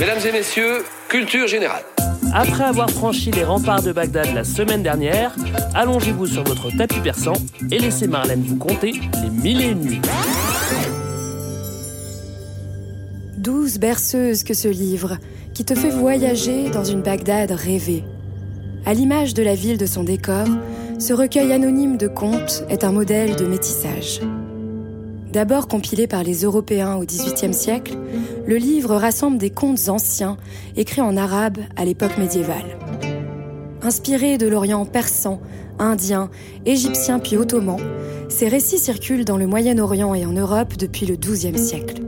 Mesdames 0.00 0.18
et 0.26 0.32
messieurs, 0.32 0.84
culture 1.08 1.46
générale. 1.46 1.82
Après 2.32 2.64
avoir 2.64 2.90
franchi 2.90 3.30
les 3.30 3.44
remparts 3.44 3.82
de 3.82 3.92
Bagdad 3.92 4.34
la 4.34 4.44
semaine 4.44 4.82
dernière, 4.82 5.34
allongez-vous 5.74 6.26
sur 6.26 6.44
votre 6.44 6.70
tapis 6.76 7.00
persan 7.00 7.32
et 7.70 7.78
laissez 7.78 8.06
Marlène 8.06 8.42
vous 8.42 8.56
compter 8.56 8.92
les 8.92 9.30
mille 9.30 9.60
et 9.60 9.70
une 9.70 9.80
nuits. 9.80 10.00
Douze 13.36 13.78
berceuses 13.78 14.44
que 14.44 14.54
ce 14.54 14.68
livre, 14.68 15.16
qui 15.54 15.64
te 15.64 15.74
fait 15.74 15.90
voyager 15.90 16.70
dans 16.70 16.84
une 16.84 17.02
Bagdad 17.02 17.50
rêvée. 17.50 18.04
À 18.86 18.94
l'image 18.94 19.34
de 19.34 19.42
la 19.42 19.54
ville 19.54 19.78
de 19.78 19.86
son 19.86 20.04
décor, 20.04 20.46
ce 20.98 21.12
recueil 21.12 21.52
anonyme 21.52 21.96
de 21.96 22.08
contes 22.08 22.64
est 22.68 22.84
un 22.84 22.92
modèle 22.92 23.36
de 23.36 23.46
métissage. 23.46 24.20
D'abord 25.32 25.68
compilé 25.68 26.06
par 26.06 26.22
les 26.22 26.44
Européens 26.44 26.96
au 26.96 27.04
XVIIIe 27.04 27.52
siècle, 27.52 27.98
le 28.46 28.56
livre 28.56 28.96
rassemble 28.96 29.36
des 29.36 29.50
contes 29.50 29.88
anciens 29.88 30.38
écrits 30.76 31.02
en 31.02 31.16
arabe 31.16 31.58
à 31.76 31.84
l'époque 31.84 32.16
médiévale. 32.16 32.78
Inspiré 33.82 34.38
de 34.38 34.48
l'Orient 34.48 34.86
persan, 34.86 35.40
indien, 35.78 36.30
égyptien 36.64 37.18
puis 37.18 37.36
ottoman, 37.36 37.76
ces 38.30 38.48
récits 38.48 38.78
circulent 38.78 39.26
dans 39.26 39.36
le 39.36 39.46
Moyen-Orient 39.46 40.14
et 40.14 40.24
en 40.24 40.32
Europe 40.32 40.76
depuis 40.78 41.04
le 41.04 41.16
XIIe 41.16 41.58
siècle. 41.58 42.02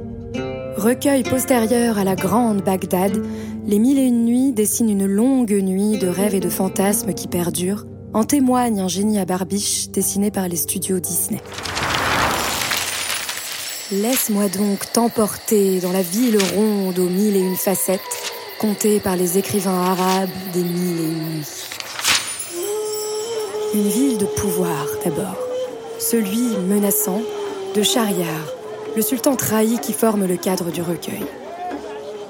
Recueil 0.76 1.22
postérieur 1.22 1.98
à 1.98 2.04
la 2.04 2.16
grande 2.16 2.62
Bagdad, 2.62 3.22
Les 3.66 3.78
Mille 3.78 3.98
et 3.98 4.06
Une 4.06 4.24
Nuits 4.24 4.52
dessinent 4.52 4.88
une 4.88 5.06
longue 5.06 5.52
nuit 5.52 5.98
de 5.98 6.08
rêves 6.08 6.34
et 6.34 6.40
de 6.40 6.48
fantasmes 6.48 7.12
qui 7.12 7.28
perdurent. 7.28 7.86
En 8.14 8.24
témoigne 8.24 8.80
un 8.80 8.88
génie 8.88 9.18
à 9.18 9.26
barbiche 9.26 9.90
dessiné 9.90 10.30
par 10.30 10.48
les 10.48 10.56
studios 10.56 10.98
Disney. 10.98 11.40
Laisse-moi 13.92 14.46
donc 14.46 14.92
t'emporter 14.92 15.80
dans 15.80 15.90
la 15.90 16.02
ville 16.02 16.38
ronde 16.54 16.96
aux 17.00 17.08
mille 17.08 17.34
et 17.34 17.40
une 17.40 17.56
facettes, 17.56 18.00
contée 18.60 19.00
par 19.00 19.16
les 19.16 19.36
écrivains 19.36 19.82
arabes 19.82 20.30
des 20.52 20.62
mille 20.62 21.00
et 21.00 21.04
une 21.04 21.34
nuits. 21.34 21.48
Une 23.74 23.88
ville 23.88 24.18
de 24.18 24.26
pouvoir 24.26 24.86
d'abord, 25.04 25.36
celui 25.98 26.56
menaçant 26.68 27.20
de 27.74 27.82
Shahriar, 27.82 28.46
le 28.94 29.02
sultan 29.02 29.34
trahi 29.34 29.80
qui 29.80 29.92
forme 29.92 30.24
le 30.24 30.36
cadre 30.36 30.70
du 30.70 30.82
recueil. 30.82 31.26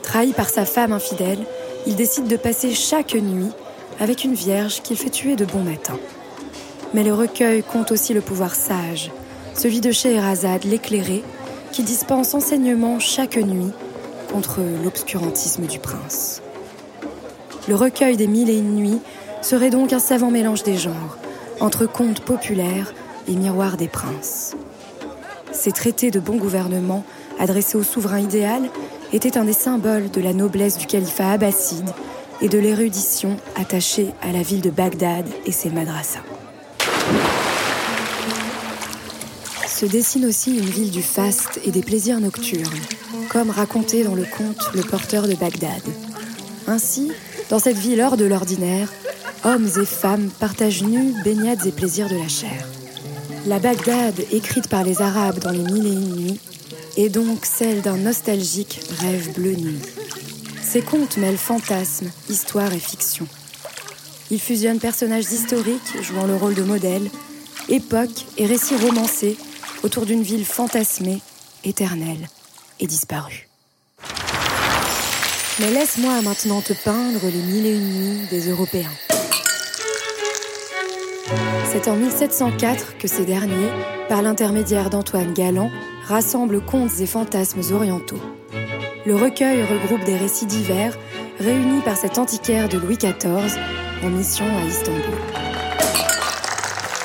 Trahi 0.00 0.32
par 0.32 0.48
sa 0.48 0.64
femme 0.64 0.94
infidèle, 0.94 1.44
il 1.86 1.94
décide 1.94 2.26
de 2.26 2.36
passer 2.36 2.72
chaque 2.72 3.14
nuit 3.14 3.52
avec 3.98 4.24
une 4.24 4.34
vierge 4.34 4.80
qu'il 4.80 4.96
fait 4.96 5.10
tuer 5.10 5.36
de 5.36 5.44
bon 5.44 5.62
matin. 5.62 5.98
Mais 6.94 7.04
le 7.04 7.12
recueil 7.12 7.62
compte 7.62 7.92
aussi 7.92 8.14
le 8.14 8.22
pouvoir 8.22 8.54
sage, 8.54 9.10
celui 9.54 9.82
de 9.82 9.92
Scheherazade 9.92 10.64
l'éclairé, 10.64 11.22
qui 11.72 11.82
dispense 11.82 12.34
enseignement 12.34 12.98
chaque 12.98 13.36
nuit 13.36 13.72
contre 14.32 14.60
l'obscurantisme 14.84 15.66
du 15.66 15.78
prince. 15.78 16.42
Le 17.68 17.74
recueil 17.74 18.16
des 18.16 18.26
mille 18.26 18.50
et 18.50 18.58
une 18.58 18.74
nuits 18.74 19.00
serait 19.42 19.70
donc 19.70 19.92
un 19.92 19.98
savant 19.98 20.30
mélange 20.30 20.62
des 20.62 20.76
genres, 20.76 21.16
entre 21.60 21.86
contes 21.86 22.20
populaires 22.20 22.92
et 23.28 23.34
miroirs 23.34 23.76
des 23.76 23.88
princes. 23.88 24.56
Ces 25.52 25.72
traités 25.72 26.10
de 26.10 26.20
bon 26.20 26.36
gouvernement 26.36 27.04
adressés 27.38 27.76
au 27.76 27.82
souverain 27.82 28.20
idéal 28.20 28.62
étaient 29.12 29.36
un 29.36 29.44
des 29.44 29.52
symboles 29.52 30.10
de 30.10 30.20
la 30.20 30.32
noblesse 30.32 30.78
du 30.78 30.86
califat 30.86 31.32
abbasside 31.32 31.90
et 32.40 32.48
de 32.48 32.58
l'érudition 32.58 33.36
attachée 33.56 34.08
à 34.22 34.32
la 34.32 34.42
ville 34.42 34.62
de 34.62 34.70
Bagdad 34.70 35.26
et 35.46 35.52
ses 35.52 35.70
madrasas. 35.70 36.20
Se 39.80 39.86
dessine 39.86 40.26
aussi 40.26 40.58
une 40.58 40.68
ville 40.68 40.90
du 40.90 41.02
faste 41.02 41.58
et 41.64 41.70
des 41.70 41.80
plaisirs 41.80 42.20
nocturnes, 42.20 42.68
comme 43.30 43.48
raconté 43.48 44.04
dans 44.04 44.14
le 44.14 44.26
conte 44.26 44.74
Le 44.74 44.82
porteur 44.82 45.26
de 45.26 45.32
Bagdad. 45.32 45.80
Ainsi, 46.66 47.12
dans 47.48 47.58
cette 47.58 47.78
ville 47.78 48.02
hors 48.02 48.18
de 48.18 48.26
l'ordinaire, 48.26 48.92
hommes 49.42 49.70
et 49.80 49.86
femmes 49.86 50.28
partagent 50.38 50.82
nus 50.82 51.14
baignades 51.24 51.64
et 51.64 51.72
plaisirs 51.72 52.10
de 52.10 52.16
la 52.16 52.28
chair. 52.28 52.68
La 53.46 53.58
Bagdad, 53.58 54.16
écrite 54.32 54.68
par 54.68 54.84
les 54.84 55.00
Arabes 55.00 55.38
dans 55.38 55.50
les 55.50 55.64
mille 55.64 55.86
et 55.86 55.92
une 55.92 56.14
nuits, 56.14 56.40
est 56.98 57.08
donc 57.08 57.46
celle 57.46 57.80
d'un 57.80 57.96
nostalgique 57.96 58.80
rêve 58.98 59.32
bleu 59.32 59.54
nuit. 59.54 59.80
Ces 60.62 60.82
contes 60.82 61.16
mêlent 61.16 61.38
fantasmes, 61.38 62.10
histoire 62.28 62.74
et 62.74 62.78
fiction. 62.78 63.26
Ils 64.30 64.40
fusionnent 64.40 64.78
personnages 64.78 65.32
historiques 65.32 66.02
jouant 66.02 66.26
le 66.26 66.36
rôle 66.36 66.54
de 66.54 66.64
modèle, 66.64 67.08
époques 67.70 68.26
et 68.36 68.44
récits 68.44 68.76
romancés 68.76 69.38
autour 69.82 70.06
d'une 70.06 70.22
ville 70.22 70.44
fantasmée, 70.44 71.20
éternelle 71.64 72.28
et 72.78 72.86
disparue. 72.86 73.48
Mais 75.58 75.70
laisse-moi 75.72 76.22
maintenant 76.22 76.62
te 76.62 76.72
peindre 76.72 77.20
les 77.24 77.42
mille 77.42 77.66
et 77.66 77.76
une 77.76 78.26
des 78.28 78.48
Européens. 78.48 78.92
C'est 81.70 81.88
en 81.88 81.96
1704 81.96 82.98
que 82.98 83.06
ces 83.06 83.24
derniers, 83.24 83.70
par 84.08 84.22
l'intermédiaire 84.22 84.90
d'Antoine 84.90 85.32
Galland, 85.34 85.70
rassemblent 86.06 86.64
contes 86.64 86.98
et 87.00 87.06
fantasmes 87.06 87.62
orientaux. 87.72 88.20
Le 89.06 89.14
recueil 89.14 89.62
regroupe 89.62 90.04
des 90.04 90.16
récits 90.16 90.46
divers 90.46 90.96
réunis 91.38 91.80
par 91.82 91.96
cet 91.96 92.18
antiquaire 92.18 92.68
de 92.68 92.78
Louis 92.78 92.96
XIV 92.96 93.58
en 94.02 94.08
mission 94.08 94.44
à 94.44 94.64
Istanbul. 94.64 95.59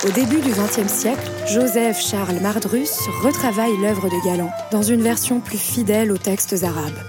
Au 0.06 0.12
début 0.12 0.40
du 0.40 0.52
XXe 0.52 0.92
siècle, 0.92 1.32
Joseph 1.48 2.00
Charles 2.00 2.40
Mardrus 2.40 2.92
retravaille 3.24 3.76
l'œuvre 3.82 4.08
de 4.08 4.24
Galland 4.24 4.52
dans 4.72 4.84
une 4.84 5.02
version 5.02 5.40
plus 5.40 5.58
fidèle 5.58 6.12
aux 6.12 6.18
textes 6.20 6.64
arabes. 6.64 7.00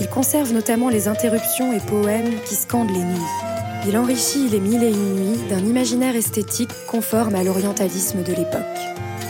Il 0.00 0.08
conserve 0.08 0.52
notamment 0.52 0.88
les 0.88 1.06
interruptions 1.06 1.72
et 1.72 1.78
poèmes 1.78 2.40
qui 2.44 2.56
scandent 2.56 2.90
les 2.90 3.04
nuits. 3.04 3.86
Il 3.86 3.96
enrichit 3.96 4.48
les 4.48 4.58
mille 4.58 4.82
et 4.82 4.90
une 4.90 5.14
nuits 5.14 5.48
d'un 5.48 5.60
imaginaire 5.60 6.16
esthétique 6.16 6.72
conforme 6.88 7.36
à 7.36 7.44
l'orientalisme 7.44 8.24
de 8.24 8.32
l'époque. 8.32 8.64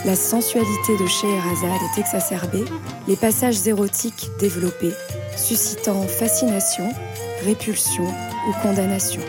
La 0.07 0.17
sensualité 0.17 0.97
de 0.99 1.07
Scheherazade 1.07 1.81
est 1.95 2.01
exacerbée, 2.01 2.65
les 3.07 3.17
passages 3.17 3.67
érotiques 3.67 4.31
développés, 4.39 4.95
suscitant 5.37 6.07
fascination, 6.07 6.89
répulsion 7.45 8.07
ou 8.49 8.63
condamnation. 8.63 9.21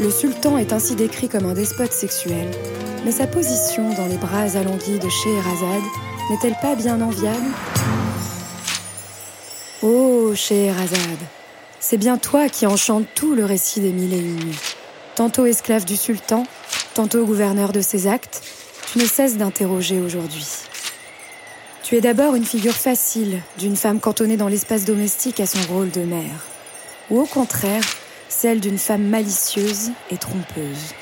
Le 0.00 0.10
sultan 0.10 0.56
est 0.56 0.72
ainsi 0.72 0.94
décrit 0.94 1.28
comme 1.28 1.44
un 1.44 1.52
despote 1.52 1.92
sexuel, 1.92 2.50
mais 3.04 3.12
sa 3.12 3.26
position 3.26 3.92
dans 3.92 4.06
les 4.06 4.16
bras 4.16 4.56
alanguis 4.56 4.98
de 4.98 5.10
Scheherazade 5.10 5.82
n'est-elle 6.30 6.56
pas 6.62 6.74
bien 6.74 7.02
enviable? 7.02 7.44
Oh, 9.82 10.34
Scheherazade, 10.34 11.18
c'est 11.80 11.98
bien 11.98 12.16
toi 12.16 12.48
qui 12.48 12.66
enchante 12.66 13.08
tout 13.14 13.34
le 13.34 13.44
récit 13.44 13.80
des 13.80 13.92
mille. 13.92 14.38
Tantôt 15.16 15.44
esclave 15.44 15.84
du 15.84 15.96
sultan, 15.96 16.46
tantôt 16.94 17.26
gouverneur 17.26 17.70
de 17.70 17.82
ses 17.82 18.06
actes, 18.06 18.42
tu 18.90 19.00
ne 19.00 19.04
cesses 19.04 19.36
d'interroger 19.36 20.00
aujourd'hui. 20.00 20.46
Tu 21.82 21.96
es 21.96 22.00
d'abord 22.00 22.36
une 22.36 22.46
figure 22.46 22.72
facile 22.72 23.42
d'une 23.58 23.76
femme 23.76 24.00
cantonnée 24.00 24.38
dans 24.38 24.48
l'espace 24.48 24.86
domestique 24.86 25.40
à 25.40 25.46
son 25.46 25.60
rôle 25.70 25.90
de 25.90 26.04
mère, 26.04 26.46
ou 27.10 27.20
au 27.20 27.26
contraire, 27.26 27.82
celle 28.30 28.60
d'une 28.60 28.78
femme 28.78 29.02
malicieuse 29.02 29.90
et 30.10 30.16
trompeuse. 30.16 30.94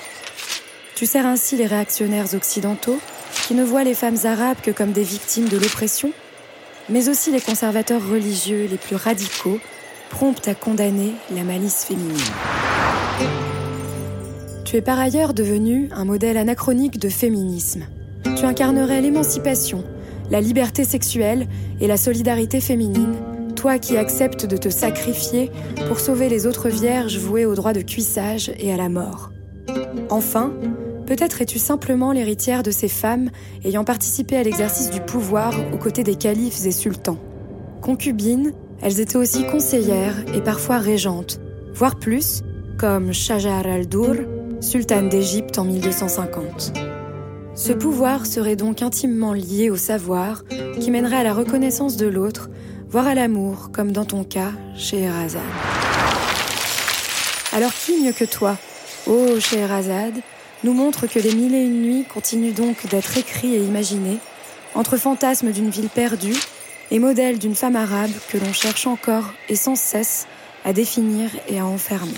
Tu 0.96 1.06
sers 1.06 1.26
ainsi 1.26 1.56
les 1.56 1.66
réactionnaires 1.66 2.34
occidentaux 2.34 2.98
qui 3.46 3.54
ne 3.54 3.62
voient 3.62 3.84
les 3.84 3.94
femmes 3.94 4.16
arabes 4.24 4.56
que 4.62 4.72
comme 4.72 4.90
des 4.90 5.04
victimes 5.04 5.48
de 5.48 5.58
l'oppression, 5.58 6.10
mais 6.88 7.08
aussi 7.08 7.30
les 7.30 7.40
conservateurs 7.40 8.02
religieux 8.04 8.66
les 8.68 8.78
plus 8.78 8.96
radicaux, 8.96 9.60
prompts 10.10 10.48
à 10.48 10.54
condamner 10.54 11.12
la 11.30 11.44
malice 11.44 11.84
féminine. 11.84 12.16
Tu 14.64 14.76
es 14.76 14.82
par 14.82 14.98
ailleurs 14.98 15.34
devenu 15.34 15.88
un 15.92 16.04
modèle 16.04 16.36
anachronique 16.36 16.98
de 16.98 17.08
féminisme. 17.08 17.84
Tu 18.24 18.44
incarnerais 18.44 19.00
l'émancipation, 19.00 19.84
la 20.30 20.40
liberté 20.40 20.84
sexuelle 20.84 21.46
et 21.80 21.86
la 21.86 21.96
solidarité 21.96 22.60
féminine, 22.60 23.14
toi 23.58 23.78
qui 23.78 23.96
acceptes 23.96 24.46
de 24.46 24.56
te 24.56 24.68
sacrifier 24.68 25.50
pour 25.88 25.98
sauver 25.98 26.28
les 26.28 26.46
autres 26.46 26.68
vierges 26.68 27.18
vouées 27.18 27.44
au 27.44 27.56
droit 27.56 27.72
de 27.72 27.80
cuissage 27.80 28.52
et 28.56 28.72
à 28.72 28.76
la 28.76 28.88
mort. 28.88 29.30
Enfin, 30.08 30.52
Peut-être 31.08 31.40
es-tu 31.40 31.58
simplement 31.58 32.12
l'héritière 32.12 32.62
de 32.62 32.70
ces 32.70 32.86
femmes 32.86 33.30
ayant 33.64 33.82
participé 33.82 34.36
à 34.36 34.42
l'exercice 34.42 34.90
du 34.90 35.00
pouvoir 35.00 35.54
aux 35.72 35.78
côtés 35.78 36.02
des 36.02 36.16
califes 36.16 36.66
et 36.66 36.70
sultans. 36.70 37.16
Concubines, 37.80 38.52
elles 38.82 39.00
étaient 39.00 39.16
aussi 39.16 39.46
conseillères 39.46 40.22
et 40.34 40.42
parfois 40.42 40.76
régentes, 40.76 41.40
voire 41.72 41.98
plus, 41.98 42.42
comme 42.76 43.14
Shajar 43.14 43.66
al-Dur, 43.66 44.16
sultane 44.60 45.08
d'Égypte 45.08 45.58
en 45.58 45.64
1250. 45.64 46.74
Ce 47.54 47.72
pouvoir 47.72 48.26
serait 48.26 48.56
donc 48.56 48.82
intimement 48.82 49.32
lié 49.32 49.70
au 49.70 49.76
savoir 49.76 50.44
qui 50.78 50.90
mènerait 50.90 51.16
à 51.16 51.24
la 51.24 51.32
reconnaissance 51.32 51.96
de 51.96 52.06
l'autre, 52.06 52.50
voire 52.90 53.06
à 53.06 53.14
l'amour, 53.14 53.70
comme 53.72 53.92
dans 53.92 54.04
ton 54.04 54.24
cas, 54.24 54.52
chez 54.74 54.98
Scheherazade. 54.98 55.42
Alors 57.52 57.72
qui 57.72 58.00
mieux 58.02 58.12
que 58.12 58.24
toi, 58.24 58.56
ô 59.06 59.38
Scheherazade, 59.38 60.20
nous 60.64 60.72
montre 60.72 61.06
que 61.06 61.18
les 61.18 61.34
mille 61.34 61.54
et 61.54 61.64
une 61.64 61.82
nuits 61.82 62.04
continuent 62.04 62.54
donc 62.54 62.86
d'être 62.86 63.16
écrits 63.18 63.54
et 63.54 63.62
imaginés, 63.62 64.18
entre 64.74 64.96
fantasmes 64.96 65.52
d'une 65.52 65.70
ville 65.70 65.88
perdue 65.88 66.36
et 66.90 66.98
modèle 66.98 67.38
d'une 67.38 67.54
femme 67.54 67.76
arabe 67.76 68.10
que 68.30 68.38
l'on 68.38 68.52
cherche 68.52 68.86
encore 68.86 69.32
et 69.48 69.56
sans 69.56 69.76
cesse 69.76 70.26
à 70.64 70.72
définir 70.72 71.30
et 71.48 71.58
à 71.58 71.66
enfermer. 71.66 72.14